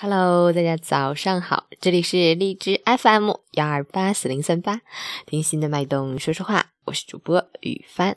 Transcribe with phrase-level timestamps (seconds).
[0.00, 4.82] Hello，大家早上好，这里是荔枝 FM 幺二八四零三八，
[5.26, 8.16] 听心的脉动说说话，我是主播雨帆。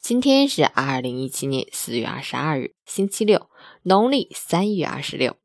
[0.00, 3.48] 今天是二零一七年四月二十二日，星期六，
[3.84, 5.36] 农历三月二十六。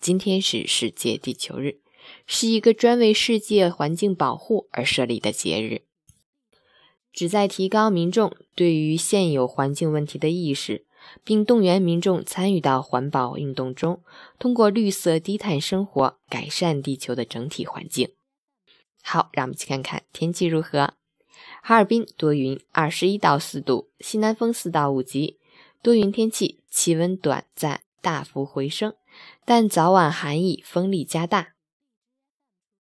[0.00, 1.80] 今天是世界地球日，
[2.26, 5.82] 是一个专为世界环境保护而设立的节日，
[7.12, 10.85] 旨在提高民众对于现有环境问题的意识。
[11.24, 14.02] 并动员民众参与到环保运动中，
[14.38, 18.12] 通过绿色低碳生活改善地球的整体环境。
[19.02, 20.94] 好，让我们去看看天气如何。
[21.62, 25.38] 哈尔滨多云，二十一到四度，西南风四到五级，
[25.82, 28.94] 多云天气，气温短暂大幅回升，
[29.44, 31.54] 但早晚寒意风力加大，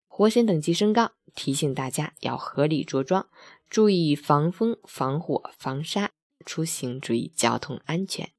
[0.06, 3.26] 火险等级升高，提醒大家要合理着装，
[3.68, 6.13] 注意防风、防火、防沙。
[6.44, 8.30] 出行注意交通安全。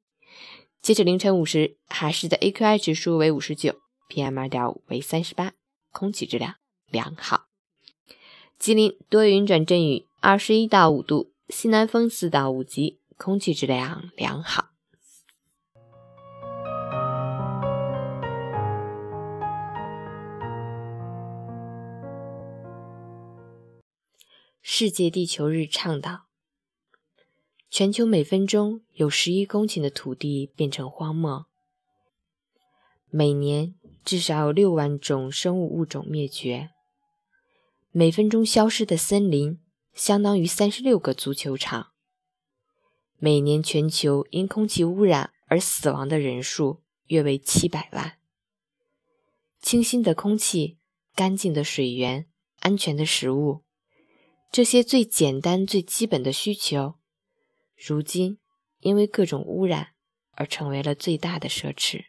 [0.81, 5.53] 截止凌晨五时，哈市的 AQI 指数为五十九，PM 二点五为三十八，
[5.91, 6.55] 空气质量
[6.87, 7.47] 良好。
[8.59, 14.69] 吉林多云转阵雨，二十一到五度，西南风四到五级，空气质量良好。
[24.61, 26.25] 世界地球日倡导。
[27.77, 31.47] 全球每分钟有十一公顷的土地变成荒漠，
[33.09, 36.69] 每年至少有六万种生物物种灭绝。
[37.91, 39.59] 每分钟消失的森林
[39.93, 41.91] 相当于三十六个足球场。
[43.17, 48.17] 每年全球因空气污染而死亡的人数约为七百万。
[49.61, 50.77] 清新的空气、
[51.13, 52.27] 干净的水源、
[52.61, 53.65] 安全的食物，
[54.49, 56.95] 这些最简单、最基本的需求。
[57.75, 58.39] 如今，
[58.79, 59.89] 因为各种污染
[60.31, 62.05] 而成为了最大的奢侈。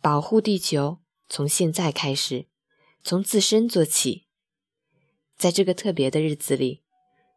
[0.00, 2.46] 保护地球，从现在开始，
[3.02, 4.26] 从自身做起。
[5.36, 6.82] 在这个特别的日子里，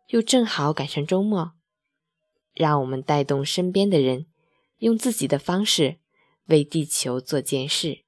[0.08, 1.54] 又正好赶上周末，
[2.54, 4.28] 让我们带动身边的人，
[4.78, 6.00] 用自己的方式
[6.46, 8.06] 为地球做件事，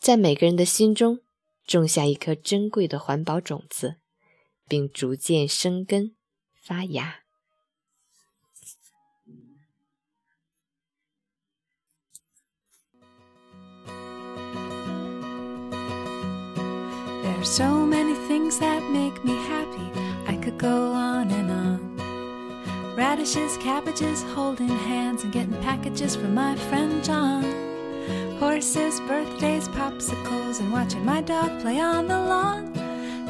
[0.00, 1.20] 在每个人的心中
[1.66, 3.96] 种下一颗珍贵的环保种子，
[4.66, 6.16] 并逐渐生根
[6.54, 7.25] 发芽。
[17.46, 19.88] So many things that make me happy.
[20.26, 22.96] I could go on and on.
[22.96, 27.44] Radishes, cabbages, holding hands and getting packages from my friend John.
[28.40, 32.72] Horses, birthdays, popsicles, and watching my dog play on the lawn.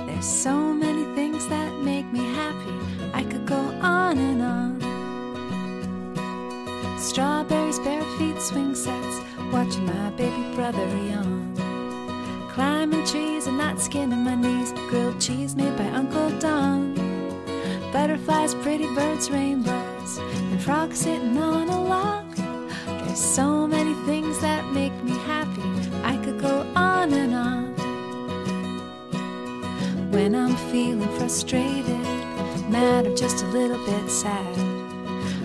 [0.06, 2.74] There's so many things that make me happy.
[3.12, 4.80] I could go on and on.
[6.98, 9.20] Strawberries, bare feet, swing sets,
[9.52, 11.65] watching my baby brother yawn.
[12.56, 14.72] Climbing trees and not skinning my knees.
[14.88, 16.94] Grilled cheese made by Uncle Don.
[17.92, 22.34] Butterflies, pretty birds, rainbows, and frogs sitting on a log.
[22.34, 25.60] There's so many things that make me happy.
[26.02, 27.74] I could go on and on.
[30.10, 32.00] When I'm feeling frustrated,
[32.70, 34.56] mad, or just a little bit sad,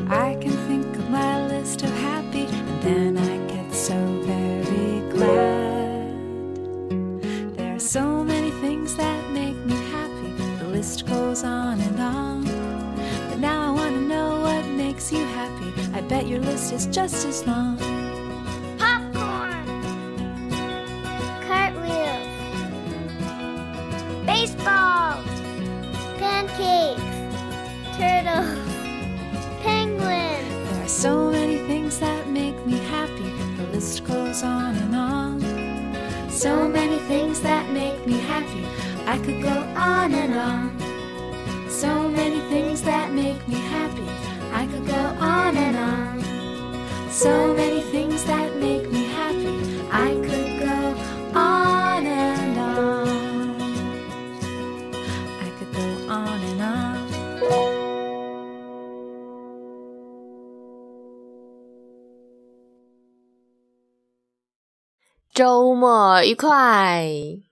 [0.10, 0.54] I can
[16.32, 17.78] your list is just as long.
[18.80, 19.66] Popcorn,
[21.46, 22.28] cartwheels,
[24.26, 25.28] baseballs,
[26.20, 27.18] pancakes,
[27.98, 28.48] turtles,
[29.62, 30.72] penguins.
[30.72, 33.30] There are so many things that make me happy.
[33.58, 36.32] The list goes on and on.
[36.32, 38.66] So many things that make me happy.
[39.06, 41.70] I could go on and on.
[41.70, 44.08] So many things that make me happy.
[44.54, 46.01] I could go on and on.
[47.11, 49.81] So many things that make me happy.
[49.91, 50.95] I could go
[51.39, 53.09] on and on.
[55.41, 56.97] I could go on and on.
[65.37, 67.43] 周末愉快！